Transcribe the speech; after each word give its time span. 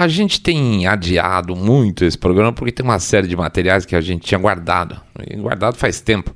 A 0.00 0.08
gente 0.08 0.40
tem 0.40 0.86
adiado 0.86 1.54
muito 1.54 2.06
esse 2.06 2.16
programa 2.16 2.54
porque 2.54 2.72
tem 2.72 2.82
uma 2.82 2.98
série 2.98 3.28
de 3.28 3.36
materiais 3.36 3.84
que 3.84 3.94
a 3.94 4.00
gente 4.00 4.22
tinha 4.22 4.40
guardado, 4.40 4.98
guardado 5.36 5.76
faz 5.76 6.00
tempo, 6.00 6.34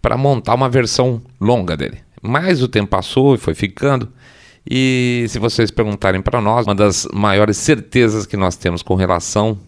para 0.00 0.16
montar 0.16 0.54
uma 0.54 0.68
versão 0.68 1.20
longa 1.40 1.76
dele. 1.76 1.98
Mas 2.22 2.62
o 2.62 2.68
tempo 2.68 2.86
passou 2.86 3.34
e 3.34 3.38
foi 3.38 3.52
ficando. 3.52 4.12
E 4.64 5.26
se 5.28 5.40
vocês 5.40 5.72
perguntarem 5.72 6.22
para 6.22 6.40
nós, 6.40 6.68
uma 6.68 6.74
das 6.76 7.08
maiores 7.12 7.56
certezas 7.56 8.26
que 8.26 8.36
nós 8.36 8.54
temos 8.54 8.80
com 8.80 8.94
relação 8.94 9.58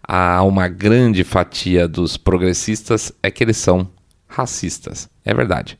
a 0.00 0.40
uma 0.44 0.68
grande 0.68 1.24
fatia 1.24 1.88
dos 1.88 2.16
progressistas 2.16 3.10
é 3.20 3.32
que 3.32 3.42
eles 3.42 3.56
são 3.56 3.90
racistas. 4.28 5.10
É 5.24 5.34
verdade. 5.34 5.76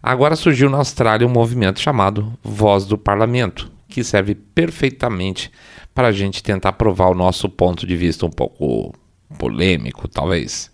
Agora 0.00 0.36
surgiu 0.36 0.70
na 0.70 0.76
Austrália 0.76 1.26
um 1.26 1.30
movimento 1.32 1.80
chamado 1.80 2.32
Voz 2.40 2.84
do 2.84 2.96
Parlamento, 2.96 3.68
que 3.96 4.04
serve 4.04 4.34
perfeitamente 4.34 5.50
para 5.94 6.08
a 6.08 6.12
gente 6.12 6.42
tentar 6.42 6.74
provar 6.74 7.08
o 7.08 7.14
nosso 7.14 7.48
ponto 7.48 7.86
de 7.86 7.96
vista 7.96 8.26
um 8.26 8.30
pouco 8.30 8.92
polêmico, 9.38 10.06
talvez. 10.06 10.70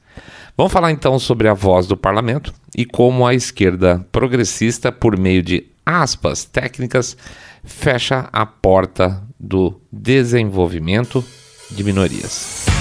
Vamos 0.56 0.72
falar 0.72 0.90
então 0.90 1.16
sobre 1.20 1.46
a 1.46 1.54
voz 1.54 1.86
do 1.86 1.96
parlamento 1.96 2.52
e 2.76 2.84
como 2.84 3.24
a 3.24 3.32
esquerda 3.32 4.04
progressista, 4.10 4.90
por 4.90 5.16
meio 5.16 5.40
de 5.40 5.64
aspas 5.86 6.44
técnicas, 6.44 7.16
fecha 7.62 8.28
a 8.32 8.44
porta 8.44 9.22
do 9.38 9.80
desenvolvimento 9.92 11.24
de 11.70 11.84
minorias. 11.84 12.71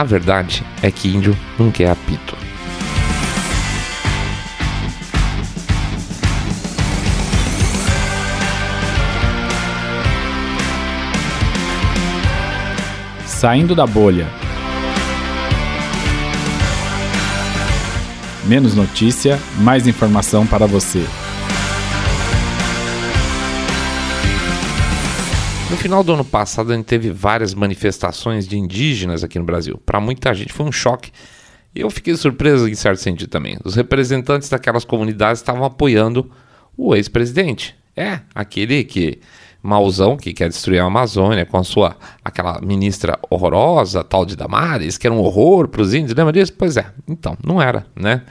A 0.00 0.02
verdade 0.02 0.64
é 0.82 0.90
que 0.90 1.14
índio 1.14 1.36
não 1.58 1.70
quer 1.70 1.90
apito. 1.90 2.34
Saindo 13.26 13.74
da 13.74 13.86
bolha. 13.86 14.26
Menos 18.46 18.74
notícia, 18.74 19.38
mais 19.58 19.86
informação 19.86 20.46
para 20.46 20.64
você. 20.64 21.06
No 25.70 25.76
final 25.76 26.02
do 26.02 26.12
ano 26.12 26.24
passado, 26.24 26.72
a 26.72 26.76
gente 26.76 26.86
teve 26.86 27.12
várias 27.12 27.54
manifestações 27.54 28.48
de 28.48 28.58
indígenas 28.58 29.22
aqui 29.22 29.38
no 29.38 29.44
Brasil. 29.44 29.80
Para 29.86 30.00
muita 30.00 30.34
gente 30.34 30.52
foi 30.52 30.66
um 30.66 30.72
choque. 30.72 31.12
E 31.72 31.80
eu 31.80 31.88
fiquei 31.88 32.16
surpreso 32.16 32.68
em 32.68 32.74
certo 32.74 32.98
sentido 32.98 33.30
também. 33.30 33.56
Os 33.64 33.76
representantes 33.76 34.48
daquelas 34.48 34.84
comunidades 34.84 35.40
estavam 35.40 35.64
apoiando 35.64 36.28
o 36.76 36.92
ex-presidente. 36.96 37.76
É, 37.96 38.18
aquele 38.34 38.82
que 38.82 39.20
mauzão 39.62 40.16
que 40.16 40.32
quer 40.32 40.48
destruir 40.48 40.80
a 40.80 40.86
Amazônia 40.86 41.46
com 41.46 41.56
a 41.56 41.62
sua 41.62 41.96
aquela 42.24 42.60
ministra 42.60 43.16
horrorosa, 43.30 44.02
tal 44.02 44.26
de 44.26 44.34
Damares, 44.34 44.98
que 44.98 45.06
era 45.06 45.14
um 45.14 45.20
horror 45.20 45.68
para 45.68 45.82
os 45.82 45.94
índios. 45.94 46.16
Lembra 46.16 46.32
disso? 46.32 46.52
Pois 46.52 46.76
é. 46.76 46.86
Então, 47.06 47.36
não 47.46 47.62
era, 47.62 47.86
né? 47.94 48.22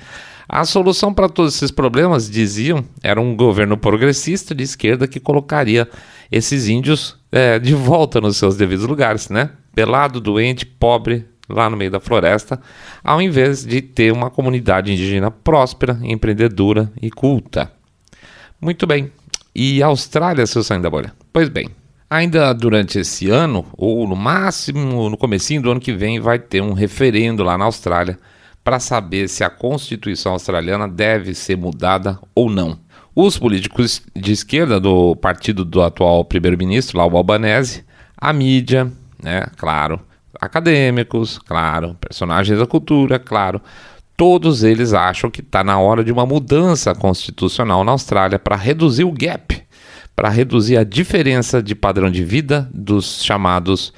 A 0.52 0.66
solução 0.66 1.14
para 1.14 1.30
todos 1.30 1.56
esses 1.56 1.72
problemas, 1.72 2.30
diziam, 2.30 2.84
era 3.02 3.22
um 3.22 3.34
governo 3.34 3.78
progressista 3.78 4.54
de 4.54 4.64
esquerda 4.64 5.08
que 5.08 5.20
colocaria 5.20 5.88
esses 6.32 6.68
índios 6.68 7.18
é, 7.32 7.60
de 7.60 7.74
volta 7.74 8.22
nos 8.22 8.38
seus 8.38 8.56
devidos 8.56 8.86
lugares, 8.86 9.30
né? 9.30 9.52
Pelado, 9.74 10.20
doente, 10.20 10.66
pobre, 10.66 11.26
lá 11.50 11.70
no 11.70 11.76
meio 11.76 11.90
da 11.90 12.00
floresta, 12.00 12.62
ao 13.04 13.22
invés 13.22 13.66
de 13.66 13.82
ter 13.82 14.14
uma 14.14 14.30
comunidade 14.30 14.92
indígena 14.92 15.32
próspera, 15.32 16.00
empreendedora 16.04 16.92
e 17.02 17.10
culta. 17.10 17.72
Muito 18.62 18.86
bem. 18.86 19.12
E 19.56 19.82
a 19.82 19.88
Austrália, 19.88 20.46
seu 20.46 20.64
saindo 20.64 20.84
da 20.84 20.90
bolha? 20.90 21.12
Pois 21.34 21.50
bem, 21.50 21.70
ainda 22.10 22.54
durante 22.54 23.00
esse 23.00 23.30
ano, 23.30 23.66
ou 23.76 24.08
no 24.08 24.16
máximo 24.16 25.10
no 25.10 25.18
comecinho 25.18 25.62
do 25.62 25.72
ano 25.72 25.80
que 25.80 25.94
vem, 25.94 26.20
vai 26.20 26.38
ter 26.38 26.62
um 26.62 26.74
referendo 26.74 27.44
lá 27.44 27.58
na 27.58 27.66
Austrália 27.66 28.20
para 28.64 28.80
saber 28.80 29.28
se 29.28 29.44
a 29.44 29.50
Constituição 29.50 30.34
australiana 30.34 30.88
deve 30.88 31.34
ser 31.34 31.58
mudada 31.58 32.20
ou 32.36 32.50
não. 32.50 32.78
Os 33.22 33.38
políticos 33.38 34.02
de 34.16 34.32
esquerda 34.32 34.80
do 34.80 35.14
partido 35.14 35.66
do 35.66 35.82
atual 35.82 36.24
primeiro-ministro, 36.24 36.98
lá 36.98 37.06
o 37.06 37.18
Albanese, 37.18 37.84
a 38.18 38.32
mídia, 38.32 38.90
né, 39.22 39.46
claro, 39.58 40.00
acadêmicos, 40.40 41.38
claro, 41.38 41.98
personagens 42.00 42.58
da 42.58 42.66
cultura, 42.66 43.20
claro, 43.20 43.62
todos 44.16 44.64
eles 44.64 44.94
acham 44.94 45.30
que 45.30 45.42
está 45.42 45.66
na 45.66 45.78
hora 45.78 46.02
de 46.02 46.14
uma 46.14 46.26
mudança 46.26 46.96
constitucional 46.96 47.84
na 47.84 47.92
Austrália 47.92 48.40
para 48.40 48.56
reduzir 48.56 49.04
o 49.04 49.12
gap, 49.12 49.64
para 50.16 50.30
reduzir 50.30 50.78
a 50.78 50.86
diferença 50.86 51.62
de 51.62 51.76
padrão 51.76 52.10
de 52.10 52.24
vida 52.24 52.70
dos 52.74 53.22
chamados 53.22 53.92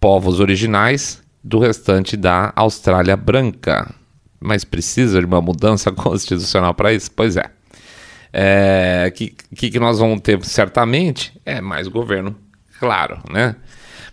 povos 0.00 0.40
originais 0.40 1.22
do 1.44 1.60
restante 1.60 2.16
da 2.16 2.52
Austrália 2.56 3.16
branca. 3.16 3.94
Mas 4.40 4.64
precisa 4.64 5.20
de 5.20 5.26
uma 5.26 5.40
mudança 5.40 5.92
constitucional 5.94 6.74
para 6.74 6.92
isso? 6.92 7.08
Pois 7.12 7.36
é 7.36 7.54
é, 8.36 9.12
que, 9.14 9.30
que 9.30 9.78
nós 9.78 10.00
vamos 10.00 10.20
ter 10.20 10.44
certamente 10.44 11.40
é 11.46 11.60
mais 11.60 11.86
governo, 11.86 12.34
claro, 12.80 13.20
né? 13.30 13.54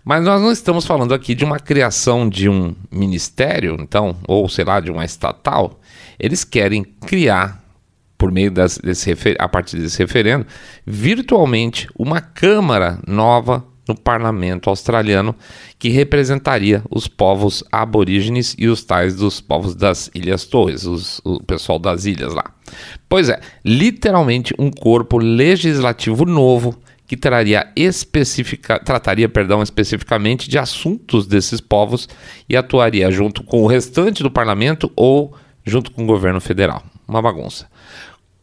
Mas 0.05 0.23
nós 0.23 0.39
não 0.39 0.51
estamos 0.51 0.85
falando 0.85 1.11
aqui 1.11 1.33
de 1.33 1.43
uma 1.43 1.59
criação 1.59 2.29
de 2.29 2.47
um 2.47 2.75
ministério, 2.91 3.75
então, 3.79 4.15
ou 4.27 4.47
sei 4.47 4.63
lá, 4.63 4.79
de 4.79 4.91
uma 4.91 5.03
estatal. 5.03 5.79
Eles 6.19 6.43
querem 6.43 6.83
criar, 6.83 7.63
por 8.15 8.31
meio 8.31 8.51
das, 8.51 8.77
desse 8.77 9.11
a 9.39 9.49
partir 9.49 9.77
desse 9.77 9.97
referendo, 9.97 10.45
virtualmente 10.85 11.87
uma 11.97 12.21
Câmara 12.21 12.99
nova 13.07 13.65
no 13.87 13.95
parlamento 13.95 14.69
australiano 14.69 15.35
que 15.77 15.89
representaria 15.89 16.83
os 16.89 17.07
povos 17.07 17.63
aborígenes 17.71 18.55
e 18.57 18.67
os 18.67 18.83
tais 18.83 19.15
dos 19.15 19.41
povos 19.41 19.75
das 19.75 20.09
Ilhas 20.13 20.45
Torres, 20.45 20.85
os, 20.85 21.19
o 21.23 21.41
pessoal 21.43 21.79
das 21.79 22.05
ilhas 22.05 22.33
lá. 22.33 22.53
Pois 23.09 23.29
é, 23.29 23.39
literalmente 23.65 24.53
um 24.57 24.71
corpo 24.71 25.17
legislativo 25.17 26.25
novo 26.25 26.77
que 27.05 27.17
traria 27.17 27.69
especifica, 27.75 28.79
trataria 28.79 29.27
perdão, 29.27 29.61
especificamente 29.61 30.49
de 30.49 30.57
assuntos 30.57 31.27
desses 31.27 31.59
povos 31.59 32.07
e 32.47 32.55
atuaria 32.55 33.11
junto 33.11 33.43
com 33.43 33.63
o 33.63 33.67
restante 33.67 34.23
do 34.23 34.31
parlamento 34.31 34.89
ou 34.95 35.35
junto 35.65 35.91
com 35.91 36.03
o 36.03 36.07
governo 36.07 36.39
federal. 36.39 36.81
Uma 37.05 37.21
bagunça. 37.21 37.67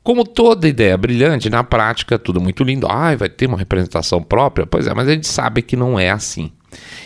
Como 0.08 0.24
toda 0.24 0.66
ideia 0.66 0.96
brilhante, 0.96 1.50
na 1.50 1.62
prática 1.62 2.18
tudo 2.18 2.40
muito 2.40 2.64
lindo. 2.64 2.86
Ai, 2.90 3.14
vai 3.14 3.28
ter 3.28 3.44
uma 3.44 3.58
representação 3.58 4.22
própria? 4.22 4.66
Pois 4.66 4.86
é, 4.86 4.94
mas 4.94 5.06
a 5.06 5.12
gente 5.12 5.28
sabe 5.28 5.60
que 5.60 5.76
não 5.76 6.00
é 6.00 6.08
assim. 6.08 6.50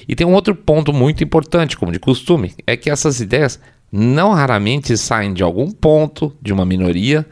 E 0.07 0.15
tem 0.15 0.25
um 0.25 0.33
outro 0.33 0.55
ponto 0.55 0.93
muito 0.93 1.25
importante, 1.25 1.77
como 1.77 1.91
de 1.91 1.99
costume, 1.99 2.55
é 2.65 2.77
que 2.77 2.89
essas 2.89 3.21
ideias 3.21 3.59
não 3.91 4.31
raramente 4.31 4.97
saem 4.97 5.35
de 5.35 5.43
algum 5.43 5.69
ponto 5.73 6.33
de 6.41 6.53
uma 6.53 6.65
minoria 6.65 7.27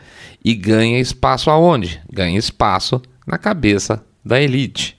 e 0.44 0.56
ganha 0.56 0.98
espaço 0.98 1.48
aonde? 1.50 2.03
Ganha 2.12 2.36
espaço 2.36 3.00
na 3.25 3.38
cabeça 3.38 4.04
da 4.25 4.42
elite. 4.42 4.98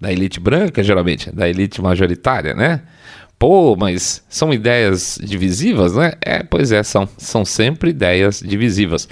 Da 0.00 0.12
elite 0.12 0.38
branca, 0.38 0.84
geralmente, 0.84 1.34
da 1.34 1.48
elite 1.48 1.82
majoritária, 1.82 2.54
né? 2.54 2.82
Pô, 3.40 3.74
mas 3.74 4.22
são 4.28 4.54
ideias 4.54 5.18
divisivas, 5.20 5.96
né? 5.96 6.12
É, 6.20 6.44
pois 6.44 6.70
é, 6.70 6.80
são. 6.84 7.08
São 7.18 7.44
sempre 7.44 7.90
ideias 7.90 8.38
divisivas. 8.38 9.08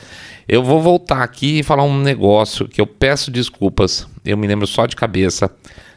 Eu 0.53 0.65
vou 0.65 0.83
voltar 0.83 1.23
aqui 1.23 1.61
e 1.61 1.63
falar 1.63 1.85
um 1.85 1.97
negócio 1.97 2.67
que 2.67 2.81
eu 2.81 2.87
peço 2.87 3.31
desculpas, 3.31 4.09
eu 4.25 4.37
me 4.37 4.49
lembro 4.49 4.67
só 4.67 4.85
de 4.85 4.97
cabeça. 4.97 5.49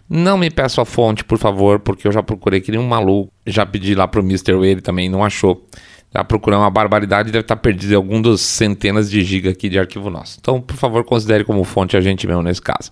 Não 0.07 0.37
me 0.37 0.51
peço 0.51 0.79
a 0.79 0.85
fonte, 0.85 1.23
por 1.23 1.39
favor, 1.39 1.79
porque 1.79 2.07
eu 2.07 2.11
já 2.11 2.21
procurei 2.21 2.61
que 2.61 2.69
nem 2.69 2.79
um 2.79 2.87
maluco. 2.87 3.33
Já 3.47 3.65
pedi 3.65 3.95
lá 3.95 4.07
pro 4.07 4.21
Mr. 4.21 4.53
Wade 4.53 4.81
também, 4.81 5.09
não 5.09 5.25
achou. 5.25 5.65
Já 6.13 6.23
procurei 6.23 6.59
uma 6.59 6.69
barbaridade 6.69 7.31
deve 7.31 7.41
estar 7.41 7.55
perdido 7.55 7.93
em 7.93 7.95
algum 7.95 8.21
dos 8.21 8.41
centenas 8.41 9.09
de 9.09 9.23
gigas 9.23 9.53
aqui 9.53 9.69
de 9.69 9.79
arquivo 9.79 10.11
nosso. 10.11 10.37
Então, 10.39 10.61
por 10.61 10.75
favor, 10.75 11.03
considere 11.03 11.43
como 11.43 11.63
fonte 11.63 11.97
a 11.97 12.01
gente 12.01 12.27
mesmo 12.27 12.43
nesse 12.43 12.61
caso. 12.61 12.91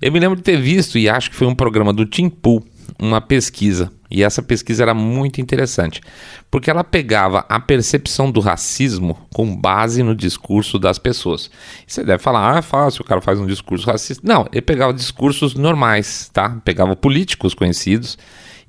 Eu 0.00 0.10
me 0.10 0.18
lembro 0.18 0.36
de 0.36 0.42
ter 0.42 0.56
visto, 0.56 0.96
e 0.98 1.06
acho 1.06 1.28
que 1.28 1.36
foi 1.36 1.46
um 1.46 1.54
programa 1.54 1.92
do 1.92 2.06
Tim 2.06 2.30
Pool, 2.30 2.64
uma 2.98 3.20
pesquisa. 3.20 3.92
E 4.14 4.22
essa 4.22 4.40
pesquisa 4.40 4.84
era 4.84 4.94
muito 4.94 5.40
interessante, 5.40 6.00
porque 6.48 6.70
ela 6.70 6.84
pegava 6.84 7.44
a 7.48 7.58
percepção 7.58 8.30
do 8.30 8.38
racismo 8.38 9.18
com 9.34 9.56
base 9.56 10.04
no 10.04 10.14
discurso 10.14 10.78
das 10.78 11.00
pessoas. 11.00 11.50
Você 11.84 12.04
deve 12.04 12.22
falar, 12.22 12.54
ah, 12.54 12.58
é 12.58 12.62
fácil, 12.62 13.02
o 13.02 13.04
cara 13.04 13.20
faz 13.20 13.40
um 13.40 13.46
discurso 13.46 13.84
racista. 13.84 14.22
Não, 14.24 14.46
ele 14.52 14.62
pegava 14.62 14.94
discursos 14.94 15.56
normais, 15.56 16.30
tá? 16.32 16.60
Pegava 16.64 16.94
políticos 16.94 17.54
conhecidos 17.54 18.16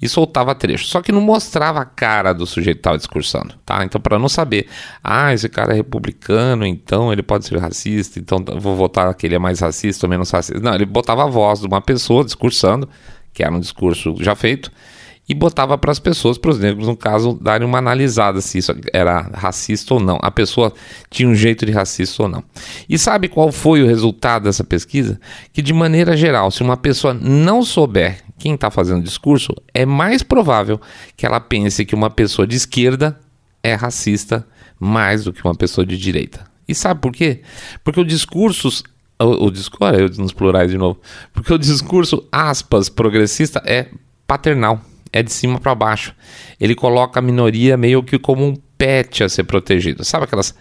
e 0.01 0.09
soltava 0.09 0.55
trecho. 0.55 0.87
Só 0.87 0.99
que 0.99 1.11
não 1.11 1.21
mostrava 1.21 1.79
a 1.81 1.85
cara 1.85 2.33
do 2.33 2.47
sujeito 2.47 2.77
que 2.77 2.79
estava 2.79 2.97
discursando, 2.97 3.53
tá? 3.63 3.85
Então, 3.85 4.01
para 4.01 4.17
não 4.17 4.27
saber, 4.27 4.65
ah, 5.03 5.31
esse 5.31 5.47
cara 5.47 5.73
é 5.73 5.75
republicano, 5.75 6.65
então 6.65 7.13
ele 7.13 7.21
pode 7.21 7.45
ser 7.45 7.59
racista, 7.59 8.17
então 8.17 8.43
vou 8.59 8.75
votar 8.75 9.13
que 9.13 9.27
ele 9.27 9.35
é 9.35 9.39
mais 9.39 9.59
racista 9.59 10.07
ou 10.07 10.09
menos 10.09 10.31
racista. 10.31 10.59
Não, 10.59 10.73
ele 10.73 10.87
botava 10.87 11.23
a 11.23 11.27
voz 11.27 11.59
de 11.59 11.67
uma 11.67 11.81
pessoa 11.81 12.25
discursando, 12.25 12.89
que 13.31 13.43
era 13.43 13.53
um 13.53 13.59
discurso 13.59 14.15
já 14.19 14.33
feito, 14.33 14.71
e 15.27 15.33
botava 15.33 15.77
para 15.77 15.91
as 15.91 15.97
pessoas, 15.97 16.37
para 16.37 16.51
os 16.51 16.59
negros, 16.59 16.87
no 16.87 16.95
caso, 16.95 17.37
darem 17.41 17.67
uma 17.67 17.79
analisada 17.79 18.39
se 18.41 18.59
isso 18.59 18.75
era 18.93 19.21
racista 19.33 19.95
ou 19.95 19.99
não. 19.99 20.19
A 20.21 20.29
pessoa 20.29 20.71
tinha 21.09 21.27
um 21.27 21.33
jeito 21.33 21.65
de 21.65 21.71
racista 21.71 22.23
ou 22.23 22.29
não. 22.29 22.43
E 22.87 22.97
sabe 22.97 23.27
qual 23.27 23.51
foi 23.51 23.81
o 23.81 23.87
resultado 23.87 24.43
dessa 24.43 24.63
pesquisa? 24.63 25.19
Que, 25.51 25.63
de 25.63 25.73
maneira 25.73 26.15
geral, 26.15 26.51
se 26.51 26.61
uma 26.61 26.77
pessoa 26.77 27.13
não 27.13 27.63
souber 27.63 28.23
quem 28.37 28.53
está 28.53 28.69
fazendo 28.69 28.99
o 28.99 29.03
discurso, 29.03 29.51
é 29.73 29.85
mais 29.85 30.21
provável 30.21 30.79
que 31.17 31.25
ela 31.25 31.39
pense 31.39 31.85
que 31.85 31.95
uma 31.95 32.09
pessoa 32.09 32.45
de 32.45 32.55
esquerda 32.55 33.19
é 33.63 33.73
racista 33.73 34.45
mais 34.79 35.23
do 35.23 35.33
que 35.33 35.43
uma 35.43 35.55
pessoa 35.55 35.85
de 35.85 35.97
direita. 35.97 36.45
E 36.67 36.75
sabe 36.75 37.01
por 37.01 37.11
quê? 37.11 37.41
Porque 37.83 37.99
o 37.99 38.05
discurso 38.05 38.83
o, 39.17 39.45
o 39.45 39.51
discurso, 39.51 39.95
eu 39.95 40.09
nos 40.21 40.33
plurais 40.33 40.69
de 40.69 40.77
novo, 40.77 40.99
porque 41.33 41.53
o 41.53 41.57
discurso 41.57 42.27
aspas 42.31 42.89
progressista 42.89 43.61
é 43.65 43.87
paternal 44.27 44.81
é 45.15 45.23
de 45.23 45.31
cima 45.31 45.61
para 45.61 45.73
baixo. 45.73 46.13
Ele 46.59 46.75
coloca 46.75 47.19
a 47.19 47.23
minoria 47.23 47.77
meio 47.77 48.03
que 48.03 48.19
como 48.19 48.45
um 48.45 48.53
pet 48.77 49.23
a 49.23 49.29
ser 49.29 49.45
protegido. 49.45 50.03
Sabe 50.03 50.25
aquelas. 50.25 50.53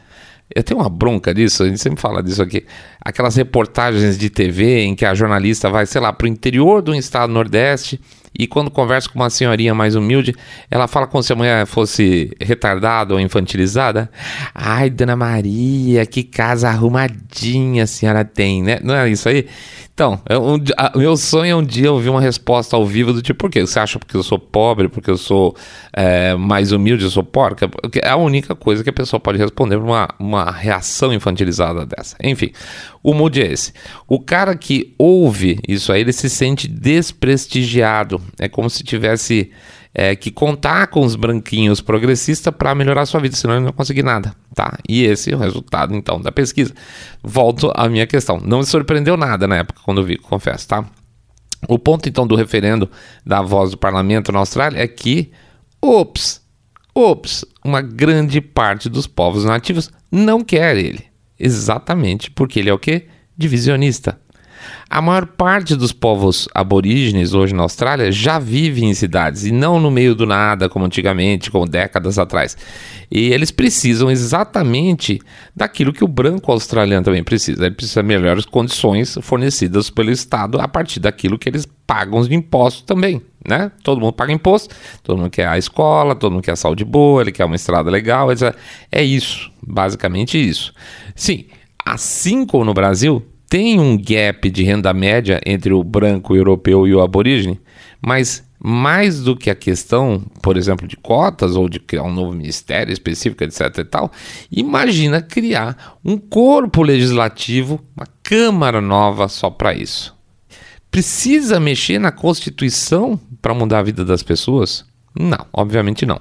Eu 0.54 0.62
tenho 0.62 0.78
uma 0.78 0.88
bronca 0.88 1.34
disso, 1.34 1.64
a 1.64 1.66
gente 1.66 1.80
sempre 1.80 2.00
fala 2.00 2.22
disso 2.22 2.40
aqui. 2.40 2.64
Aquelas 3.00 3.34
reportagens 3.34 4.16
de 4.16 4.30
TV 4.30 4.82
em 4.82 4.94
que 4.94 5.04
a 5.04 5.12
jornalista 5.12 5.68
vai, 5.68 5.86
sei 5.86 6.00
lá, 6.00 6.12
para 6.12 6.26
o 6.26 6.28
interior 6.28 6.82
do 6.82 6.94
estado 6.94 7.32
nordeste 7.32 8.00
e 8.36 8.46
quando 8.46 8.70
conversa 8.70 9.08
com 9.08 9.18
uma 9.18 9.30
senhorinha 9.30 9.74
mais 9.74 9.94
humilde, 9.94 10.34
ela 10.70 10.88
fala 10.88 11.06
como 11.06 11.22
se 11.22 11.32
a 11.32 11.36
mulher 11.36 11.66
fosse 11.66 12.30
retardada 12.40 13.14
ou 13.14 13.20
infantilizada. 13.20 14.10
Ai, 14.54 14.90
dona 14.90 15.14
Maria, 15.14 16.04
que 16.04 16.22
casa 16.24 16.68
arrumadinha 16.68 17.84
a 17.84 17.86
senhora 17.86 18.24
tem, 18.24 18.62
né? 18.62 18.80
Não 18.82 18.94
é 18.94 19.08
isso 19.08 19.28
aí? 19.28 19.46
Então, 19.94 20.20
é 20.28 20.36
um, 20.36 20.56
a, 20.76 20.98
meu 20.98 21.16
sonho 21.16 21.52
é 21.52 21.54
um 21.54 21.62
dia 21.62 21.92
ouvir 21.92 22.08
uma 22.08 22.20
resposta 22.20 22.74
ao 22.74 22.84
vivo 22.84 23.12
do 23.12 23.22
tipo, 23.22 23.38
por 23.38 23.50
quê? 23.50 23.60
Você 23.60 23.78
acha 23.78 23.96
porque 23.96 24.16
eu 24.16 24.24
sou 24.24 24.40
pobre, 24.40 24.88
porque 24.88 25.08
eu 25.08 25.16
sou 25.16 25.54
é, 25.92 26.34
mais 26.34 26.72
humilde, 26.72 27.04
eu 27.04 27.10
sou 27.10 27.22
porca? 27.22 27.70
É 28.02 28.08
a 28.08 28.16
única 28.16 28.56
coisa 28.56 28.82
que 28.82 28.90
a 28.90 28.92
pessoa 28.92 29.20
pode 29.20 29.38
responder 29.38 29.76
para 29.76 29.86
uma, 29.86 30.08
uma 30.18 30.50
reação 30.50 31.12
infantilizada 31.12 31.86
dessa. 31.86 32.16
Enfim, 32.20 32.50
o 33.04 33.12
mood 33.12 33.38
é 33.40 33.52
esse. 33.52 33.74
O 34.08 34.18
cara 34.18 34.56
que 34.56 34.94
ouve 34.98 35.60
isso 35.68 35.92
aí, 35.92 36.00
ele 36.00 36.12
se 36.12 36.30
sente 36.30 36.66
desprestigiado. 36.66 38.18
É 38.38 38.48
como 38.48 38.70
se 38.70 38.82
tivesse 38.82 39.50
é, 39.92 40.16
que 40.16 40.30
contar 40.30 40.86
com 40.86 41.04
os 41.04 41.14
branquinhos 41.14 41.82
progressistas 41.82 42.52
para 42.52 42.74
melhorar 42.74 43.04
sua 43.04 43.20
vida, 43.20 43.36
senão 43.36 43.56
ele 43.56 43.66
não 43.66 43.72
conseguir 43.74 44.02
nada, 44.02 44.34
tá? 44.54 44.78
E 44.88 45.04
esse 45.04 45.30
é 45.30 45.36
o 45.36 45.38
resultado, 45.38 45.94
então, 45.94 46.18
da 46.18 46.32
pesquisa. 46.32 46.72
Volto 47.22 47.70
à 47.76 47.90
minha 47.90 48.06
questão. 48.06 48.40
Não 48.42 48.58
me 48.58 48.64
surpreendeu 48.64 49.18
nada 49.18 49.46
na 49.46 49.58
época 49.58 49.82
quando 49.84 50.02
vi, 50.02 50.16
confesso, 50.16 50.66
tá? 50.66 50.84
O 51.68 51.78
ponto, 51.78 52.08
então, 52.08 52.26
do 52.26 52.34
referendo 52.34 52.90
da 53.24 53.42
voz 53.42 53.70
do 53.70 53.76
parlamento 53.76 54.32
na 54.32 54.38
Austrália 54.38 54.82
é 54.82 54.88
que, 54.88 55.30
ops, 55.80 56.40
ops, 56.94 57.44
uma 57.62 57.82
grande 57.82 58.40
parte 58.40 58.88
dos 58.88 59.06
povos 59.06 59.44
nativos 59.44 59.90
não 60.10 60.42
quer 60.42 60.78
ele. 60.78 61.13
Exatamente 61.38 62.30
porque 62.30 62.60
ele 62.60 62.70
é 62.70 62.72
o 62.72 62.78
quê? 62.78 63.06
Divisionista. 63.36 64.20
A 64.88 65.02
maior 65.02 65.26
parte 65.26 65.74
dos 65.74 65.92
povos 65.92 66.48
aborígenes 66.54 67.34
hoje 67.34 67.54
na 67.54 67.62
Austrália 67.62 68.12
já 68.12 68.38
vive 68.38 68.84
em 68.84 68.94
cidades 68.94 69.44
e 69.44 69.52
não 69.52 69.80
no 69.80 69.90
meio 69.90 70.14
do 70.14 70.26
nada, 70.26 70.68
como 70.68 70.84
antigamente, 70.84 71.50
como 71.50 71.66
décadas 71.66 72.18
atrás. 72.18 72.56
E 73.10 73.32
eles 73.32 73.50
precisam 73.50 74.10
exatamente 74.10 75.20
daquilo 75.54 75.92
que 75.92 76.04
o 76.04 76.08
branco 76.08 76.52
australiano 76.52 77.04
também 77.04 77.24
precisa. 77.24 77.66
Ele 77.66 77.74
precisa 77.74 78.02
de 78.02 78.08
melhores 78.08 78.44
condições 78.44 79.18
fornecidas 79.22 79.90
pelo 79.90 80.10
Estado 80.10 80.60
a 80.60 80.68
partir 80.68 81.00
daquilo 81.00 81.38
que 81.38 81.48
eles 81.48 81.66
pagam 81.86 82.22
de 82.22 82.34
impostos 82.34 82.82
também. 82.82 83.22
Né? 83.46 83.70
Todo 83.82 84.00
mundo 84.00 84.12
paga 84.12 84.32
imposto, 84.32 84.74
todo 85.02 85.18
mundo 85.18 85.30
quer 85.30 85.46
a 85.46 85.58
escola, 85.58 86.14
todo 86.14 86.32
mundo 86.32 86.42
quer 86.42 86.52
a 86.52 86.56
saúde 86.56 86.84
boa, 86.84 87.20
ele 87.20 87.32
quer 87.32 87.44
uma 87.44 87.56
estrada 87.56 87.90
legal, 87.90 88.32
etc. 88.32 88.56
É 88.90 89.02
isso, 89.02 89.50
basicamente 89.62 90.38
isso. 90.38 90.72
Sim, 91.14 91.46
assim 91.84 92.46
como 92.46 92.64
no 92.64 92.72
Brasil, 92.72 93.22
tem 93.48 93.78
um 93.78 93.96
gap 93.96 94.50
de 94.50 94.62
renda 94.62 94.92
média 94.92 95.40
entre 95.44 95.72
o 95.72 95.84
branco 95.84 96.34
europeu 96.34 96.86
e 96.86 96.94
o 96.94 97.00
aborígene, 97.00 97.60
mas 98.00 98.44
mais 98.66 99.22
do 99.22 99.36
que 99.36 99.50
a 99.50 99.54
questão, 99.54 100.22
por 100.42 100.56
exemplo, 100.56 100.88
de 100.88 100.96
cotas 100.96 101.54
ou 101.54 101.68
de 101.68 101.78
criar 101.78 102.04
um 102.04 102.12
novo 102.12 102.32
ministério 102.32 102.92
específico, 102.92 103.44
etc 103.44 103.78
e 103.78 103.84
tal, 103.84 104.10
imagina 104.50 105.20
criar 105.20 105.98
um 106.02 106.16
corpo 106.16 106.82
legislativo, 106.82 107.78
uma 107.94 108.06
câmara 108.22 108.80
nova 108.80 109.28
só 109.28 109.50
para 109.50 109.74
isso. 109.74 110.16
Precisa 110.90 111.60
mexer 111.60 111.98
na 111.98 112.10
Constituição 112.10 113.20
para 113.42 113.52
mudar 113.52 113.80
a 113.80 113.82
vida 113.82 114.04
das 114.04 114.22
pessoas? 114.22 114.86
Não, 115.18 115.46
obviamente 115.52 116.06
não. 116.06 116.20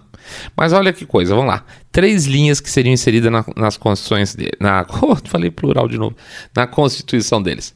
Mas 0.56 0.74
olha 0.74 0.94
que 0.94 1.06
coisa, 1.06 1.36
vamos 1.36 1.52
lá. 1.52 1.66
Três 1.92 2.26
linhas 2.26 2.60
que 2.60 2.70
seriam 2.70 2.94
inseridas 2.94 3.32
na, 3.32 3.46
nas 3.56 3.78
constituições 3.78 4.36
dele. 4.36 4.54
Na, 4.60 4.86
oh, 5.02 5.16
falei 5.26 5.52
plural 5.52 5.88
de 5.88 5.98
novo. 5.98 6.16
Na 6.56 6.68
constituição 6.68 7.42
deles. 7.42 7.76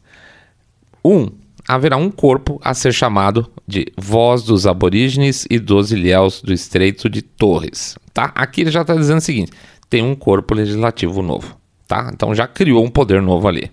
Um, 1.03 1.29
haverá 1.67 1.97
um 1.97 2.09
corpo 2.09 2.59
a 2.63 2.73
ser 2.73 2.94
chamado 2.94 3.49
de 3.67 3.91
Voz 3.97 4.44
dos 4.44 4.65
Aborígenes 4.65 5.45
e 5.49 5.59
dos 5.59 5.91
Ilhéus 5.91 6.41
do 6.41 6.53
Estreito 6.53 7.09
de 7.09 7.21
Torres. 7.21 7.97
Tá? 8.13 8.31
Aqui 8.35 8.61
ele 8.61 8.71
já 8.71 8.81
está 8.81 8.95
dizendo 8.95 9.17
o 9.17 9.21
seguinte: 9.21 9.51
tem 9.89 10.03
um 10.03 10.15
corpo 10.15 10.53
legislativo 10.53 11.21
novo. 11.21 11.57
Tá? 11.88 12.09
Então 12.13 12.33
já 12.33 12.47
criou 12.47 12.83
um 12.83 12.89
poder 12.89 13.21
novo 13.21 13.47
ali. 13.47 13.71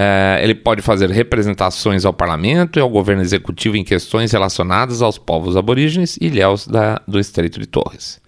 É, 0.00 0.38
ele 0.44 0.54
pode 0.54 0.80
fazer 0.80 1.10
representações 1.10 2.04
ao 2.04 2.12
parlamento 2.12 2.78
e 2.78 2.80
ao 2.80 2.88
governo 2.88 3.20
executivo 3.20 3.76
em 3.76 3.82
questões 3.82 4.30
relacionadas 4.30 5.02
aos 5.02 5.18
povos 5.18 5.56
aborígenes 5.56 6.16
e 6.20 6.26
ilhéus 6.26 6.68
da, 6.68 7.02
do 7.08 7.18
Estreito 7.18 7.58
de 7.58 7.66
Torres. 7.66 8.20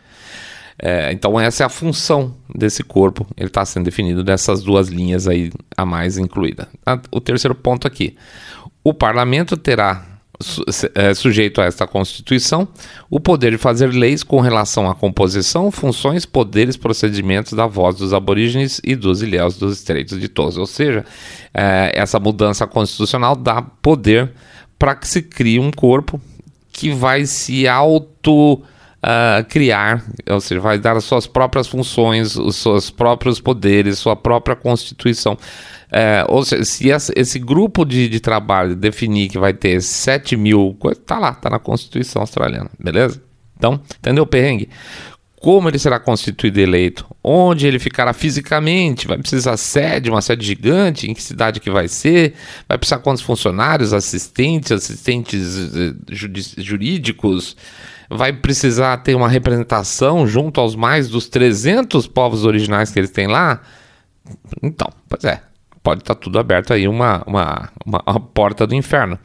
É, 0.83 1.13
então 1.13 1.39
essa 1.39 1.63
é 1.63 1.67
a 1.67 1.69
função 1.69 2.35
desse 2.53 2.83
corpo, 2.83 3.25
ele 3.37 3.47
está 3.47 3.65
sendo 3.65 3.85
definido 3.85 4.25
dessas 4.25 4.65
duas 4.65 4.89
linhas 4.89 5.29
aí 5.29 5.53
a 5.77 5.87
mais 5.87 6.19
incluída. 6.19 6.67
O 7.13 7.21
terceiro 7.21 7.55
ponto 7.55 7.87
aqui, 7.87 8.17
o 8.83 8.93
parlamento 8.93 9.57
terá 9.57 10.05
é, 10.95 11.13
sujeito 11.13 11.61
a 11.61 11.65
esta 11.65 11.87
Constituição, 11.87 12.67
o 13.11 13.21
poder 13.21 13.53
de 13.53 13.59
fazer 13.59 13.89
leis 13.89 14.23
com 14.23 14.41
relação 14.41 14.89
à 14.89 14.95
composição, 14.95 15.71
funções, 15.71 16.25
poderes, 16.25 16.77
procedimentos 16.77 17.53
da 17.53 17.67
voz 17.67 17.97
dos 17.97 18.15
aborígenes 18.15 18.81
e 18.83 18.97
dos 18.97 19.23
ilhéus 19.23 19.57
dos 19.57 19.79
estreitos 19.79 20.19
de 20.19 20.29
Torres. 20.29 20.57
Ou 20.57 20.67
seja, 20.67 21.05
é, 21.53 21.93
essa 21.95 22.19
mudança 22.19 22.67
constitucional 22.67 23.37
dá 23.37 23.61
poder 23.61 24.33
para 24.79 24.95
que 24.95 25.07
se 25.07 25.21
crie 25.21 25.59
um 25.59 25.71
corpo 25.71 26.21
que 26.73 26.91
vai 26.91 27.27
se 27.27 27.69
auto 27.69 28.63
uh, 29.05 29.45
criar, 29.49 30.05
ou 30.29 30.41
seja, 30.41 30.61
vai 30.61 30.79
dar 30.79 30.97
as 30.97 31.05
suas 31.05 31.27
próprias 31.27 31.67
funções, 31.67 32.37
os 32.37 32.57
seus 32.57 32.91
próprios 32.91 33.41
poderes, 33.41 33.99
sua 33.99 34.17
própria 34.17 34.57
constituição. 34.57 35.35
Uh, 35.35 36.25
ou 36.29 36.45
seja, 36.45 36.65
se 36.65 36.89
esse 37.17 37.39
grupo 37.39 37.85
de, 37.85 38.09
de 38.09 38.21
trabalho 38.21 38.77
definir 38.77 39.29
que 39.29 39.39
vai 39.39 39.53
ter 39.53 39.83
7 39.83 40.37
mil, 40.37 40.77
tá 41.05 41.19
lá, 41.19 41.35
tá 41.35 41.51
na 41.51 41.59
Constituição 41.59 42.23
australiana, 42.23 42.71
beleza? 42.79 43.21
Então, 43.57 43.81
entendeu 43.99 44.25
o 44.25 44.27
perrengue? 44.27 44.69
Como 45.41 45.69
ele 45.69 45.79
será 45.79 45.99
constituído 45.99 46.61
e 46.61 46.63
eleito? 46.63 47.07
Onde 47.25 47.67
ele 47.67 47.79
ficará 47.79 48.13
fisicamente? 48.13 49.09
Vai 49.09 49.17
precisar 49.17 49.57
sede, 49.57 50.11
uma 50.11 50.21
sede 50.21 50.47
gigante? 50.47 51.11
Em 51.11 51.15
que 51.15 51.23
cidade 51.23 51.61
que 51.61 51.71
vai 51.71 51.89
ser? 51.89 52.35
Vai 52.69 52.77
precisar 52.77 52.99
quantos 52.99 53.23
funcionários, 53.23 53.95
assistentes, 53.95 54.71
assistentes 54.71 55.75
eh, 55.75 55.95
jurídicos? 56.59 57.57
Vai 58.11 58.33
precisar 58.33 58.97
ter 58.99 59.15
uma 59.15 59.29
representação 59.29 60.27
junto 60.27 60.61
aos 60.61 60.75
mais 60.75 61.09
dos 61.09 61.29
300 61.29 62.09
povos 62.09 62.45
originais 62.45 62.91
que 62.91 62.99
eles 62.99 63.11
têm 63.11 63.29
lá? 63.29 63.63
Então, 64.61 64.89
pois 65.09 65.23
é, 65.25 65.41
pode 65.83 66.01
estar 66.01 66.17
tá 66.17 66.21
tudo 66.21 66.39
aberto 66.39 66.73
aí, 66.73 66.89
uma, 66.89 67.23
uma, 67.25 67.71
uma, 67.87 68.03
uma 68.05 68.21
porta 68.21 68.67
do 68.67 68.75
inferno. 68.75 69.17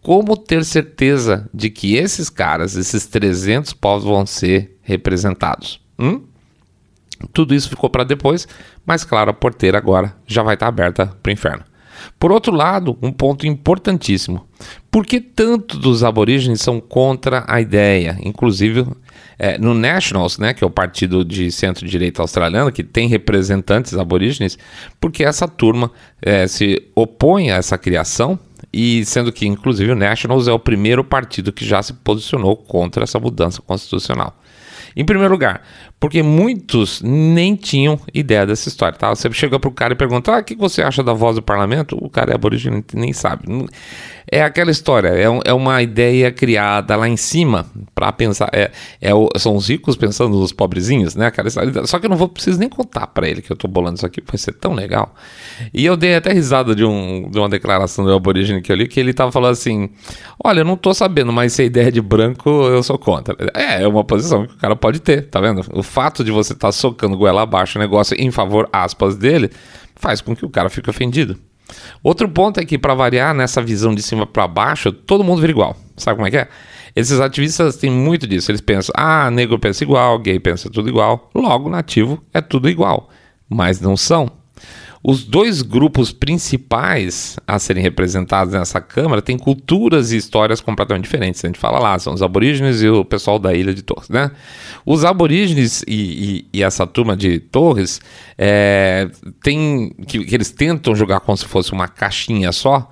Como 0.00 0.36
ter 0.36 0.64
certeza 0.64 1.50
de 1.52 1.68
que 1.68 1.96
esses 1.96 2.30
caras, 2.30 2.76
esses 2.76 3.06
300 3.06 3.72
povos 3.74 4.04
vão 4.04 4.24
ser 4.24 4.78
representados? 4.80 5.80
Hum? 5.98 6.22
Tudo 7.32 7.54
isso 7.54 7.68
ficou 7.68 7.90
para 7.90 8.04
depois, 8.04 8.48
mas 8.86 9.04
claro, 9.04 9.30
a 9.30 9.34
porteira 9.34 9.76
agora 9.76 10.14
já 10.26 10.42
vai 10.42 10.54
estar 10.54 10.66
tá 10.66 10.68
aberta 10.68 11.06
para 11.22 11.30
o 11.30 11.32
inferno. 11.32 11.64
Por 12.18 12.32
outro 12.32 12.54
lado, 12.54 12.96
um 13.02 13.12
ponto 13.12 13.46
importantíssimo: 13.46 14.46
por 14.90 15.06
que 15.06 15.20
tanto 15.20 15.78
dos 15.78 16.04
aborígenes 16.04 16.60
são 16.60 16.80
contra 16.80 17.44
a 17.46 17.60
ideia? 17.60 18.18
Inclusive 18.22 18.86
é, 19.38 19.56
no 19.56 19.72
Nationals, 19.72 20.38
né, 20.38 20.52
que 20.52 20.62
é 20.62 20.66
o 20.66 20.70
partido 20.70 21.24
de 21.24 21.50
centro-direita 21.50 22.20
australiano, 22.20 22.70
que 22.70 22.84
tem 22.84 23.08
representantes 23.08 23.94
aborígenes, 23.94 24.58
porque 25.00 25.24
essa 25.24 25.48
turma 25.48 25.90
é, 26.20 26.46
se 26.46 26.90
opõe 26.94 27.50
a 27.50 27.56
essa 27.56 27.78
criação 27.78 28.38
e 28.70 29.02
sendo 29.06 29.32
que, 29.32 29.46
inclusive, 29.46 29.92
o 29.92 29.96
Nationals 29.96 30.46
é 30.46 30.52
o 30.52 30.58
primeiro 30.58 31.02
partido 31.02 31.52
que 31.52 31.64
já 31.64 31.82
se 31.82 31.94
posicionou 31.94 32.54
contra 32.54 33.02
essa 33.02 33.18
mudança 33.18 33.62
constitucional. 33.62 34.38
Em 34.94 35.04
primeiro 35.04 35.32
lugar, 35.32 35.62
Porque 36.00 36.22
muitos 36.22 37.02
nem 37.02 37.54
tinham 37.54 38.00
ideia 38.14 38.46
dessa 38.46 38.70
história, 38.70 38.96
tá? 38.96 39.14
Você 39.14 39.30
chega 39.32 39.60
pro 39.60 39.70
cara 39.70 39.92
e 39.92 39.96
pergunta, 39.96 40.34
ah, 40.34 40.40
o 40.40 40.42
que 40.42 40.56
você 40.56 40.80
acha 40.80 41.02
da 41.02 41.12
voz 41.12 41.36
do 41.36 41.42
parlamento? 41.42 41.94
O 42.00 42.08
cara 42.08 42.32
é 42.32 42.34
aborígene, 42.34 42.82
nem 42.94 43.12
sabe. 43.12 43.44
É 44.32 44.42
aquela 44.42 44.70
história, 44.70 45.08
é, 45.08 45.24
é 45.44 45.52
uma 45.52 45.82
ideia 45.82 46.30
criada 46.30 46.94
lá 46.96 47.08
em 47.08 47.16
cima 47.16 47.66
para 47.94 48.12
pensar, 48.12 48.48
é, 48.52 48.70
é 49.00 49.12
o, 49.12 49.28
são 49.36 49.56
os 49.56 49.68
ricos 49.68 49.96
pensando 49.96 50.38
nos 50.38 50.52
pobrezinhos, 50.52 51.16
né? 51.16 51.30
Só 51.84 51.98
que 51.98 52.06
eu 52.06 52.10
não 52.10 52.16
vou 52.16 52.28
preciso 52.28 52.58
nem 52.58 52.68
contar 52.68 53.08
para 53.08 53.28
ele 53.28 53.42
que 53.42 53.50
eu 53.50 53.56
tô 53.56 53.68
bolando 53.68 53.96
isso 53.96 54.06
aqui, 54.06 54.22
vai 54.24 54.38
ser 54.38 54.52
tão 54.52 54.72
legal. 54.72 55.14
E 55.74 55.84
eu 55.84 55.96
dei 55.96 56.14
até 56.14 56.32
risada 56.32 56.74
de, 56.74 56.84
um, 56.84 57.28
de 57.28 57.38
uma 57.38 57.48
declaração 57.48 58.04
do 58.04 58.14
aborígene 58.14 58.62
que 58.62 58.70
eu 58.70 58.76
li, 58.76 58.88
que 58.88 59.00
ele 59.00 59.12
tava 59.12 59.32
falando 59.32 59.52
assim, 59.52 59.90
olha, 60.42 60.60
eu 60.60 60.64
não 60.64 60.76
tô 60.76 60.94
sabendo, 60.94 61.32
mas 61.32 61.52
se 61.52 61.62
a 61.62 61.64
ideia 61.64 61.88
é 61.88 61.90
de 61.90 62.00
branco, 62.00 62.48
eu 62.48 62.82
sou 62.82 62.96
contra. 62.96 63.36
É, 63.52 63.82
é 63.82 63.88
uma 63.88 64.04
posição 64.04 64.46
que 64.46 64.54
o 64.54 64.58
cara 64.58 64.76
pode 64.76 65.00
ter, 65.00 65.28
tá 65.28 65.40
vendo? 65.40 65.62
O 65.72 65.82
fato 65.90 66.22
de 66.22 66.30
você 66.30 66.52
estar 66.52 66.68
tá 66.68 66.72
socando 66.72 67.16
goela 67.16 67.42
abaixo 67.42 67.76
o 67.76 67.80
negócio 67.80 68.16
em 68.18 68.30
favor, 68.30 68.68
aspas, 68.72 69.16
dele, 69.16 69.50
faz 69.96 70.20
com 70.20 70.36
que 70.36 70.46
o 70.46 70.48
cara 70.48 70.70
fique 70.70 70.88
ofendido. 70.88 71.36
Outro 72.02 72.28
ponto 72.28 72.60
é 72.60 72.64
que, 72.64 72.78
para 72.78 72.94
variar 72.94 73.34
nessa 73.34 73.60
visão 73.60 73.94
de 73.94 74.00
cima 74.00 74.26
para 74.26 74.46
baixo, 74.46 74.92
todo 74.92 75.24
mundo 75.24 75.40
vira 75.40 75.50
igual. 75.50 75.76
Sabe 75.96 76.16
como 76.16 76.28
é 76.28 76.30
que 76.30 76.36
é? 76.36 76.48
Esses 76.94 77.20
ativistas 77.20 77.76
têm 77.76 77.90
muito 77.90 78.26
disso. 78.26 78.50
Eles 78.50 78.60
pensam, 78.60 78.92
ah, 78.96 79.30
negro 79.30 79.58
pensa 79.58 79.82
igual, 79.82 80.18
gay 80.18 80.38
pensa 80.38 80.70
tudo 80.70 80.88
igual, 80.88 81.30
logo 81.34 81.68
nativo 81.68 82.22
é 82.32 82.40
tudo 82.40 82.68
igual. 82.68 83.08
Mas 83.48 83.80
não 83.80 83.96
são. 83.96 84.39
Os 85.02 85.24
dois 85.24 85.62
grupos 85.62 86.12
principais 86.12 87.38
a 87.46 87.58
serem 87.58 87.82
representados 87.82 88.52
nessa 88.52 88.82
Câmara 88.82 89.22
têm 89.22 89.38
culturas 89.38 90.12
e 90.12 90.18
histórias 90.18 90.60
completamente 90.60 91.04
diferentes. 91.04 91.42
A 91.42 91.48
gente 91.48 91.58
fala 91.58 91.78
lá, 91.78 91.98
são 91.98 92.12
os 92.12 92.22
aborígenes 92.22 92.82
e 92.82 92.88
o 92.88 93.02
pessoal 93.02 93.38
da 93.38 93.54
Ilha 93.54 93.72
de 93.72 93.80
Torres, 93.80 94.10
né? 94.10 94.30
Os 94.84 95.02
aborígenes 95.02 95.82
e, 95.88 95.94
e, 96.52 96.58
e 96.58 96.62
essa 96.62 96.86
turma 96.86 97.16
de 97.16 97.40
Torres 97.40 97.98
é, 98.36 99.08
tem, 99.42 99.90
que, 100.06 100.22
que, 100.22 100.34
eles 100.34 100.50
tentam 100.50 100.94
jogar 100.94 101.20
como 101.20 101.36
se 101.36 101.46
fosse 101.46 101.72
uma 101.72 101.88
caixinha 101.88 102.52
só, 102.52 102.90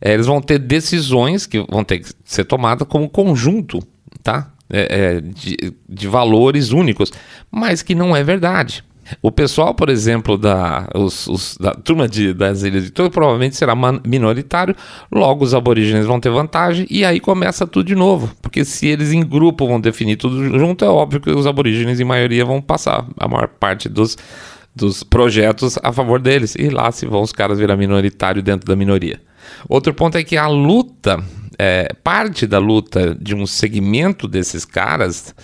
é, 0.00 0.14
eles 0.14 0.26
vão 0.26 0.40
ter 0.40 0.60
decisões 0.60 1.44
que 1.44 1.58
vão 1.68 1.82
ter 1.82 1.98
que 1.98 2.10
ser 2.24 2.44
tomadas 2.44 2.86
como 2.86 3.08
conjunto, 3.08 3.80
tá? 4.22 4.52
É, 4.70 5.16
é 5.16 5.20
de, 5.20 5.74
de 5.88 6.06
valores 6.06 6.70
únicos, 6.70 7.10
mas 7.50 7.82
que 7.82 7.96
não 7.96 8.14
é 8.14 8.22
verdade. 8.22 8.84
O 9.22 9.32
pessoal, 9.32 9.74
por 9.74 9.88
exemplo, 9.88 10.36
da, 10.36 10.88
os, 10.94 11.26
os, 11.26 11.56
da 11.58 11.72
turma 11.72 12.08
de, 12.08 12.32
das 12.32 12.62
Ilhas 12.62 12.84
de 12.84 12.90
Torres 12.90 13.12
provavelmente 13.12 13.56
será 13.56 13.74
minoritário, 14.04 14.74
logo 15.10 15.44
os 15.44 15.54
aborígenes 15.54 16.06
vão 16.06 16.20
ter 16.20 16.30
vantagem 16.30 16.86
e 16.90 17.04
aí 17.04 17.20
começa 17.20 17.66
tudo 17.66 17.86
de 17.86 17.94
novo. 17.94 18.30
Porque 18.42 18.64
se 18.64 18.86
eles 18.86 19.12
em 19.12 19.24
grupo 19.24 19.66
vão 19.66 19.80
definir 19.80 20.16
tudo 20.16 20.58
junto, 20.58 20.84
é 20.84 20.88
óbvio 20.88 21.20
que 21.20 21.30
os 21.30 21.46
aborígenes, 21.46 22.00
em 22.00 22.04
maioria, 22.04 22.44
vão 22.44 22.60
passar 22.60 23.06
a 23.18 23.28
maior 23.28 23.48
parte 23.48 23.88
dos, 23.88 24.16
dos 24.74 25.02
projetos 25.02 25.78
a 25.82 25.92
favor 25.92 26.20
deles. 26.20 26.54
E 26.54 26.68
lá 26.68 26.90
se 26.92 27.06
vão 27.06 27.22
os 27.22 27.32
caras 27.32 27.58
virar 27.58 27.76
minoritário 27.76 28.42
dentro 28.42 28.66
da 28.66 28.76
minoria. 28.76 29.20
Outro 29.68 29.94
ponto 29.94 30.16
é 30.16 30.24
que 30.24 30.36
a 30.36 30.46
luta, 30.46 31.22
é, 31.58 31.92
parte 32.04 32.46
da 32.46 32.58
luta 32.58 33.16
de 33.18 33.34
um 33.34 33.46
segmento 33.46 34.28
desses 34.28 34.64
caras 34.64 35.34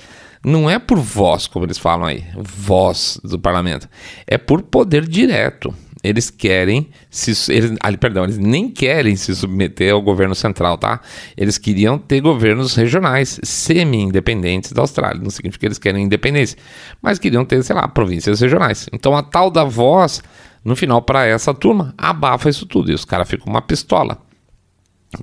não 0.44 0.68
é 0.68 0.78
por 0.78 0.98
voz, 0.98 1.46
como 1.46 1.64
eles 1.64 1.78
falam 1.78 2.06
aí, 2.06 2.24
voz 2.36 3.18
do 3.24 3.38
parlamento, 3.38 3.88
é 4.26 4.36
por 4.36 4.62
poder 4.62 5.06
direto. 5.08 5.74
Eles 6.02 6.28
querem 6.28 6.90
se. 7.08 7.30
Eles, 7.50 7.72
ali, 7.82 7.96
perdão, 7.96 8.24
eles 8.24 8.36
nem 8.36 8.70
querem 8.70 9.16
se 9.16 9.34
submeter 9.34 9.94
ao 9.94 10.02
governo 10.02 10.34
central, 10.34 10.76
tá? 10.76 11.00
Eles 11.34 11.56
queriam 11.56 11.96
ter 11.96 12.20
governos 12.20 12.74
regionais, 12.74 13.40
semi-independentes 13.42 14.70
da 14.72 14.82
Austrália. 14.82 15.22
Não 15.22 15.30
significa 15.30 15.60
que 15.60 15.66
eles 15.66 15.78
querem 15.78 16.04
independência, 16.04 16.58
mas 17.00 17.18
queriam 17.18 17.42
ter, 17.42 17.62
sei 17.62 17.74
lá, 17.74 17.88
províncias 17.88 18.38
regionais. 18.38 18.86
Então 18.92 19.16
a 19.16 19.22
tal 19.22 19.50
da 19.50 19.64
voz, 19.64 20.22
no 20.62 20.76
final, 20.76 21.00
para 21.00 21.24
essa 21.24 21.54
turma, 21.54 21.94
abafa 21.96 22.50
isso 22.50 22.66
tudo. 22.66 22.90
E 22.90 22.94
os 22.94 23.06
caras 23.06 23.26
ficam 23.26 23.50
uma 23.50 23.62
pistola. 23.62 24.18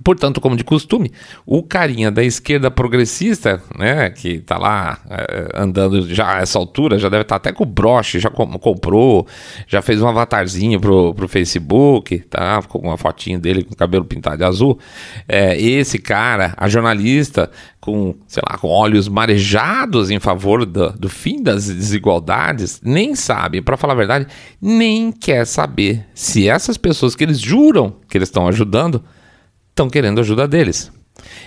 Portanto, 0.03 0.39
como 0.39 0.55
de 0.55 0.63
costume, 0.63 1.12
o 1.45 1.63
carinha 1.63 2.12
da 2.12 2.24
esquerda 2.24 2.71
progressista, 2.71 3.62
né, 3.77 4.10
que 4.10 4.29
está 4.29 4.57
lá 4.57 5.00
é, 5.10 5.50
andando 5.55 6.07
já 6.13 6.38
a 6.38 6.41
essa 6.41 6.57
altura, 6.57 6.98
já 6.98 7.10
deve 7.10 7.24
estar 7.24 7.39
tá 7.39 7.50
até 7.50 7.51
com 7.51 7.63
o 7.63 7.67
broche, 7.67 8.19
já 8.19 8.29
comprou, 8.29 9.27
já 9.67 9.81
fez 9.81 10.01
um 10.01 10.07
avatarzinho 10.07 10.79
pro, 10.79 11.13
pro 11.13 11.27
Facebook, 11.27 12.19
tá, 12.29 12.62
com 12.63 12.79
uma 12.79 12.98
fotinho 12.98 13.39
dele 13.39 13.63
com 13.63 13.74
o 13.74 13.77
cabelo 13.77 14.05
pintado 14.05 14.38
de 14.38 14.43
azul. 14.43 14.79
É, 15.27 15.60
esse 15.60 15.98
cara, 15.98 16.53
a 16.57 16.67
jornalista, 16.67 17.50
com, 17.79 18.15
sei 18.27 18.43
lá, 18.48 18.57
com 18.57 18.67
olhos 18.67 19.07
marejados 19.07 20.12
em 20.12 20.19
favor 20.19 20.65
do, 20.65 20.91
do 20.91 21.10
fim 21.10 21.41
das 21.41 21.65
desigualdades, 21.67 22.79
nem 22.83 23.15
sabe, 23.15 23.62
para 23.62 23.75
falar 23.75 23.93
a 23.93 23.98
verdade, 23.98 24.27
nem 24.62 25.12
quer 25.12 25.45
saber 25.45 26.05
se 26.13 26.48
essas 26.48 26.77
pessoas 26.77 27.15
que 27.15 27.24
eles 27.24 27.39
juram 27.39 27.95
que 28.07 28.17
eles 28.17 28.29
estão 28.29 28.48
ajudando 28.48 29.03
estão 29.71 29.89
querendo 29.89 30.19
ajuda 30.19 30.47
deles. 30.47 30.91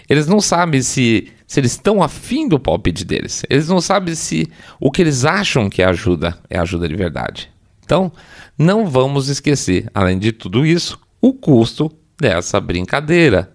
Eles 0.09 0.27
não 0.27 0.41
sabem 0.41 0.83
se, 0.83 1.33
se 1.47 1.61
eles 1.61 1.73
estão 1.73 2.03
afim 2.03 2.49
do 2.49 2.59
palpite 2.59 3.05
deles. 3.05 3.45
Eles 3.49 3.69
não 3.69 3.81
sabem 3.81 4.15
se 4.15 4.49
o 4.81 4.91
que 4.91 5.03
eles 5.03 5.25
acham 5.25 5.71
que 5.71 5.83
é 5.83 5.85
ajuda 5.85 6.39
é 6.51 6.59
ajuda 6.59 6.89
de 6.89 6.97
verdade. 6.97 7.51
Então, 7.85 8.13
não 8.59 8.87
vamos 8.87 9.29
esquecer, 9.29 9.91
além 9.95 10.19
de 10.19 10.33
tudo 10.33 10.65
isso, 10.65 10.99
o 11.21 11.33
custo 11.33 11.91
dessa 12.21 12.61
brincadeira. 12.61 13.51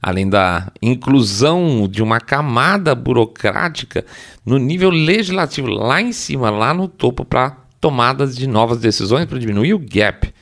Além 0.00 0.28
da 0.28 0.70
inclusão 0.82 1.88
de 1.90 2.02
uma 2.02 2.20
camada 2.20 2.94
burocrática 2.94 4.04
no 4.44 4.58
nível 4.58 4.90
legislativo, 4.90 5.66
lá 5.68 6.02
em 6.02 6.12
cima, 6.12 6.50
lá 6.50 6.74
no 6.74 6.86
topo, 6.86 7.24
para 7.24 7.56
tomadas 7.80 8.36
de 8.36 8.46
novas 8.46 8.78
decisões, 8.78 9.24
para 9.24 9.38
diminuir 9.38 9.72
o 9.72 9.78
gap 9.78 10.33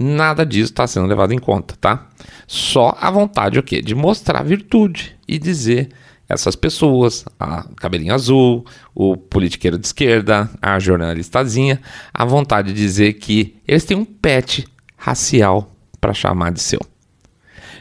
Nada 0.00 0.46
disso 0.46 0.70
está 0.70 0.86
sendo 0.86 1.08
levado 1.08 1.32
em 1.32 1.40
conta, 1.40 1.74
tá? 1.80 2.06
Só 2.46 2.96
a 3.00 3.10
vontade 3.10 3.58
o 3.58 3.62
quê? 3.64 3.82
De 3.82 3.96
mostrar 3.96 4.44
virtude 4.44 5.16
e 5.26 5.40
dizer 5.40 5.88
essas 6.28 6.54
pessoas, 6.54 7.24
a 7.40 7.64
cabelinho 7.74 8.14
azul, 8.14 8.64
o 8.94 9.16
politiqueiro 9.16 9.76
de 9.76 9.86
esquerda, 9.86 10.48
a 10.62 10.78
jornalistazinha, 10.78 11.80
a 12.14 12.24
vontade 12.24 12.72
de 12.72 12.78
dizer 12.78 13.14
que 13.14 13.56
eles 13.66 13.84
têm 13.84 13.96
um 13.96 14.04
pet 14.04 14.68
racial 14.96 15.74
para 16.00 16.14
chamar 16.14 16.52
de 16.52 16.60
seu. 16.60 16.80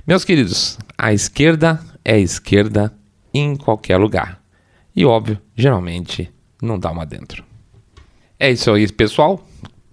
Meus 0.08 0.26
queridos, 0.26 0.80
a 0.98 1.14
esquerda 1.14 1.80
é 2.04 2.20
esquerda 2.20 2.92
em 3.32 3.56
qualquer 3.56 3.98
lugar. 3.98 4.42
E 4.96 5.06
óbvio, 5.06 5.40
geralmente 5.56 6.34
não 6.60 6.80
dá 6.80 6.90
uma 6.90 7.06
dentro. 7.06 7.44
É 8.40 8.50
isso 8.50 8.72
aí, 8.72 8.92
pessoal 8.92 9.47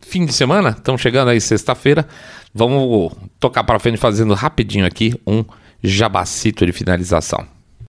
fim 0.05 0.25
de 0.25 0.33
semana, 0.33 0.71
estamos 0.71 1.01
chegando 1.01 1.31
aí 1.31 1.41
sexta-feira. 1.41 2.07
Vamos 2.55 3.13
tocar 3.41 3.65
para 3.65 3.79
frente 3.79 3.99
fazendo 3.99 4.35
rapidinho 4.35 4.87
aqui 4.87 5.15
um 5.27 5.45
jabacito 5.83 6.65
de 6.65 6.73
finalização. 6.73 7.45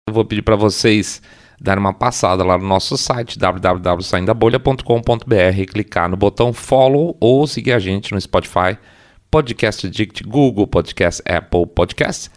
Eu 0.08 0.13
vou 0.13 0.24
pedir 0.24 0.41
para 0.41 0.55
vocês 0.55 1.22
dar 1.60 1.77
uma 1.77 1.93
passada 1.93 2.43
lá 2.43 2.58
no 2.58 2.65
nosso 2.65 2.98
site 2.98 3.38
www.saindabolha.com.br, 3.38 5.72
clicar 5.72 6.10
no 6.10 6.17
botão 6.17 6.53
follow 6.53 7.17
ou 7.20 7.46
seguir 7.48 7.74
a 7.74 7.79
gente 7.79 8.13
no 8.13 8.22
Spotify, 8.22 8.77
Podcast 9.29 9.88
Addict, 9.88 10.24
Google 10.24 10.67
Podcast, 10.67 11.22
Apple 11.27 11.67
Podcast 11.67 12.32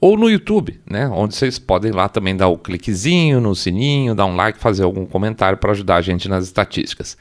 ou 0.00 0.16
no 0.16 0.28
YouTube, 0.28 0.80
né? 0.88 1.08
Onde 1.08 1.34
vocês 1.34 1.58
podem 1.58 1.90
lá 1.90 2.08
também 2.08 2.36
dar 2.36 2.48
o 2.48 2.58
cliquezinho 2.58 3.40
no 3.40 3.54
sininho, 3.54 4.14
dar 4.14 4.26
um 4.26 4.36
like, 4.36 4.58
fazer 4.58 4.84
algum 4.84 5.06
comentário 5.06 5.58
para 5.58 5.72
ajudar 5.72 5.96
a 5.96 6.02
gente 6.02 6.28
nas 6.28 6.44
estatísticas. 6.44 7.16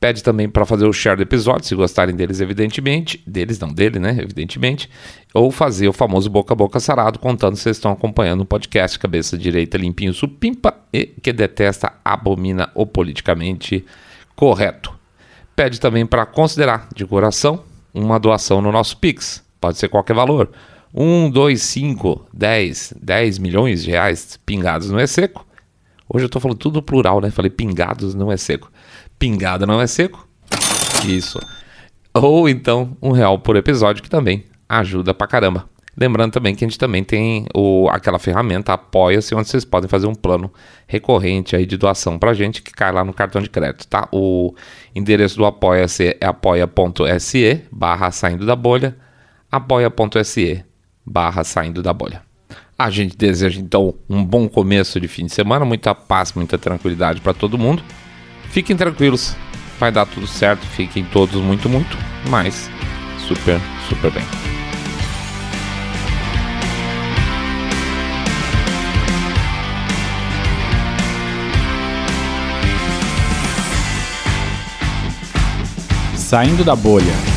Pede 0.00 0.22
também 0.22 0.48
para 0.48 0.64
fazer 0.64 0.86
o 0.86 0.92
share 0.94 1.18
do 1.18 1.22
episódio, 1.22 1.66
se 1.66 1.74
gostarem 1.74 2.16
deles, 2.16 2.40
evidentemente. 2.40 3.22
Deles, 3.26 3.58
não 3.58 3.68
dele, 3.68 3.98
né? 3.98 4.16
Evidentemente. 4.18 4.88
Ou 5.34 5.50
fazer 5.50 5.88
o 5.88 5.92
famoso 5.92 6.30
boca 6.30 6.54
a 6.54 6.56
boca 6.56 6.80
sarado, 6.80 7.18
contando 7.18 7.54
se 7.54 7.64
vocês 7.64 7.76
estão 7.76 7.92
acompanhando 7.92 8.40
o 8.40 8.46
podcast 8.46 8.98
Cabeça 8.98 9.36
Direita 9.36 9.76
Limpinho 9.76 10.14
Supimpa 10.14 10.74
e 10.90 11.04
que 11.04 11.34
detesta, 11.34 11.92
abomina 12.02 12.70
o 12.74 12.86
politicamente 12.86 13.84
correto. 14.34 14.90
Pede 15.54 15.78
também 15.78 16.06
para 16.06 16.24
considerar 16.24 16.88
de 16.96 17.04
coração 17.04 17.62
uma 17.92 18.18
doação 18.18 18.62
no 18.62 18.72
nosso 18.72 18.96
Pix. 18.96 19.44
Pode 19.60 19.76
ser 19.76 19.88
qualquer 19.88 20.14
valor. 20.14 20.50
1, 20.94 21.28
2, 21.28 21.60
5, 21.60 22.26
10, 22.32 22.94
10 23.02 23.38
milhões 23.38 23.84
de 23.84 23.90
reais 23.90 24.40
pingados 24.46 24.88
não 24.88 24.98
é 24.98 25.06
seco. 25.06 25.46
Hoje 26.08 26.24
eu 26.24 26.26
estou 26.26 26.40
falando 26.40 26.56
tudo 26.56 26.82
plural, 26.82 27.20
né? 27.20 27.30
Falei 27.30 27.50
pingados 27.50 28.14
não 28.14 28.32
é 28.32 28.38
seco 28.38 28.72
pingada 29.20 29.66
não 29.66 29.80
é 29.80 29.86
seco. 29.86 30.26
Isso. 31.04 31.38
Ou 32.12 32.48
então 32.48 32.96
um 33.00 33.12
real 33.12 33.38
por 33.38 33.54
episódio, 33.54 34.02
que 34.02 34.10
também 34.10 34.44
ajuda 34.68 35.14
pra 35.14 35.28
caramba. 35.28 35.68
Lembrando 35.96 36.32
também 36.32 36.54
que 36.54 36.64
a 36.64 36.68
gente 36.68 36.78
também 36.78 37.04
tem 37.04 37.44
o, 37.54 37.88
aquela 37.90 38.18
ferramenta 38.18 38.72
Apoia-se, 38.72 39.34
onde 39.34 39.48
vocês 39.48 39.64
podem 39.64 39.88
fazer 39.88 40.06
um 40.06 40.14
plano 40.14 40.50
recorrente 40.86 41.54
aí 41.54 41.66
de 41.66 41.76
doação 41.76 42.18
pra 42.18 42.32
gente, 42.32 42.62
que 42.62 42.72
cai 42.72 42.90
lá 42.90 43.04
no 43.04 43.12
cartão 43.12 43.42
de 43.42 43.50
crédito, 43.50 43.86
tá? 43.86 44.08
O 44.10 44.54
endereço 44.94 45.36
do 45.36 45.44
Apoia-se 45.44 46.16
é 46.18 46.26
apoia.se 46.26 47.62
barra 47.70 48.10
saindo 48.10 48.46
da 48.46 48.56
bolha, 48.56 48.96
apoia.se 49.52 50.64
barra 51.04 51.44
saindo 51.44 51.82
da 51.82 51.92
bolha. 51.92 52.22
A 52.78 52.88
gente 52.88 53.14
deseja 53.14 53.60
então 53.60 53.94
um 54.08 54.24
bom 54.24 54.48
começo 54.48 54.98
de 54.98 55.06
fim 55.06 55.26
de 55.26 55.32
semana, 55.34 55.66
muita 55.66 55.94
paz, 55.94 56.32
muita 56.32 56.56
tranquilidade 56.56 57.20
para 57.20 57.34
todo 57.34 57.58
mundo. 57.58 57.82
Fiquem 58.50 58.76
tranquilos, 58.76 59.36
vai 59.78 59.92
dar 59.92 60.06
tudo 60.06 60.26
certo, 60.26 60.66
fiquem 60.66 61.04
todos 61.04 61.40
muito, 61.40 61.68
muito, 61.68 61.96
mas 62.28 62.68
super, 63.18 63.60
super 63.88 64.10
bem. 64.10 64.24
Saindo 76.16 76.64
da 76.64 76.74
bolha. 76.74 77.29